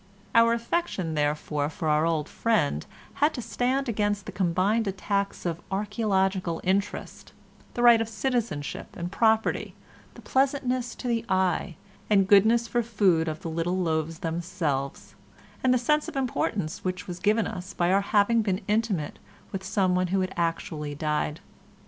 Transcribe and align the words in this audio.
Our 0.33 0.53
affection, 0.53 1.13
therefore, 1.13 1.69
for 1.69 1.87
our 1.87 2.07
old 2.07 2.27
friend 2.27 2.87
had 3.21 3.35
to 3.35 3.41
stand 3.43 3.87
against 3.87 4.25
the 4.25 4.31
combined 4.31 4.87
attacks 4.87 5.45
of 5.45 5.61
archæological 5.69 6.59
interest, 6.63 7.33
the 7.75 7.83
rights 7.83 8.01
of 8.01 8.09
citizenship 8.09 8.95
and 8.95 9.11
property, 9.11 9.75
the 10.15 10.23
pleasantness 10.23 10.95
to 10.95 11.07
the 11.07 11.23
eye 11.29 11.75
and 12.09 12.27
goodness 12.27 12.67
for 12.67 12.81
food 12.81 13.27
of 13.27 13.41
the 13.41 13.49
little 13.51 13.77
loaves 13.77 14.17
themselves, 14.25 15.13
and 15.63 15.71
the 15.71 15.77
sense 15.77 16.07
of 16.07 16.15
importance 16.15 16.83
which 16.83 17.05
was 17.05 17.19
given 17.19 17.45
us 17.45 17.71
by 17.75 17.91
our 17.91 18.01
having 18.01 18.41
been 18.41 18.61
intimate 18.67 19.19
with 19.51 19.63
someone 19.63 20.07
who 20.07 20.21
had 20.21 20.33
actually 20.35 20.95
died. 20.95 21.41